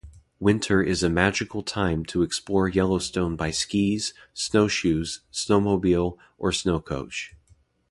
[0.39, 7.35] Winter is a magical time to explore Yellowstone by skis, snowshoes, snowmobile, or snowcoach.